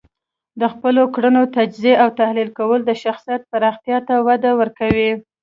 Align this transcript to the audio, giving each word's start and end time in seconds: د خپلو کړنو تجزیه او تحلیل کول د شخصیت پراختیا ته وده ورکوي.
د 0.59 0.61
خپلو 0.73 1.03
کړنو 1.15 1.41
تجزیه 1.57 1.95
او 2.03 2.09
تحلیل 2.19 2.49
کول 2.59 2.79
د 2.85 2.91
شخصیت 3.03 3.41
پراختیا 3.51 3.97
ته 4.07 4.15
وده 4.27 4.51
ورکوي. 4.59 5.11